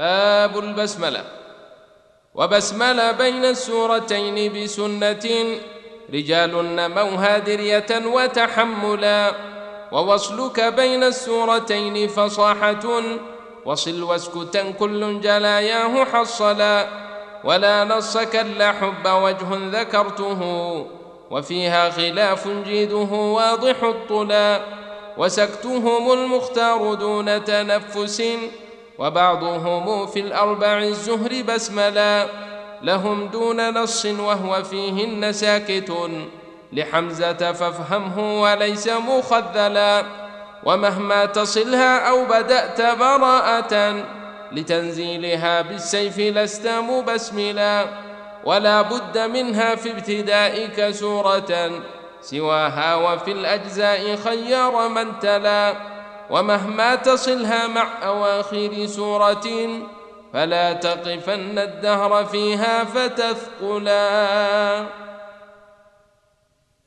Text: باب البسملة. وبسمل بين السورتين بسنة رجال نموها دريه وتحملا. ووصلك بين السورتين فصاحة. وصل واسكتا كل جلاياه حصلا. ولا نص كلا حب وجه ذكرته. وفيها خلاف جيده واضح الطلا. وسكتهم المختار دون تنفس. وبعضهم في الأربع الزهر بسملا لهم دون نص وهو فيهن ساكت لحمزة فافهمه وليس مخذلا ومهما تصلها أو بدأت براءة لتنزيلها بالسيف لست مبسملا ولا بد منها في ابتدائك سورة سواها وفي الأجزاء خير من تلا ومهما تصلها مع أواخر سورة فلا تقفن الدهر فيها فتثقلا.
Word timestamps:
باب 0.00 0.58
البسملة. 0.58 1.24
وبسمل 2.34 3.14
بين 3.14 3.44
السورتين 3.44 4.52
بسنة 4.52 5.26
رجال 6.14 6.76
نموها 6.76 7.38
دريه 7.38 7.92
وتحملا. 8.06 9.32
ووصلك 9.92 10.60
بين 10.60 11.02
السورتين 11.02 12.08
فصاحة. 12.08 12.86
وصل 13.64 14.02
واسكتا 14.02 14.70
كل 14.70 15.20
جلاياه 15.20 16.04
حصلا. 16.04 16.86
ولا 17.44 17.84
نص 17.84 18.18
كلا 18.18 18.72
حب 18.72 19.04
وجه 19.06 19.80
ذكرته. 19.80 20.40
وفيها 21.30 21.90
خلاف 21.90 22.48
جيده 22.48 23.12
واضح 23.36 23.82
الطلا. 23.82 24.60
وسكتهم 25.18 26.12
المختار 26.12 26.94
دون 26.94 27.44
تنفس. 27.44 28.22
وبعضهم 29.00 30.06
في 30.06 30.20
الأربع 30.20 30.78
الزهر 30.78 31.42
بسملا 31.48 32.26
لهم 32.82 33.26
دون 33.26 33.70
نص 33.74 34.04
وهو 34.06 34.62
فيهن 34.62 35.32
ساكت 35.32 35.92
لحمزة 36.72 37.52
فافهمه 37.52 38.42
وليس 38.42 38.88
مخذلا 38.88 40.04
ومهما 40.64 41.24
تصلها 41.24 42.08
أو 42.08 42.24
بدأت 42.24 42.80
براءة 42.80 44.04
لتنزيلها 44.52 45.60
بالسيف 45.62 46.18
لست 46.18 46.68
مبسملا 46.68 47.84
ولا 48.44 48.82
بد 48.82 49.18
منها 49.18 49.74
في 49.74 49.90
ابتدائك 49.90 50.90
سورة 50.90 51.70
سواها 52.22 52.94
وفي 52.94 53.32
الأجزاء 53.32 54.16
خير 54.16 54.88
من 54.88 55.18
تلا 55.20 55.89
ومهما 56.30 56.94
تصلها 56.94 57.66
مع 57.66 57.86
أواخر 58.04 58.86
سورة 58.86 59.46
فلا 60.32 60.72
تقفن 60.72 61.58
الدهر 61.58 62.24
فيها 62.24 62.84
فتثقلا. 62.84 64.86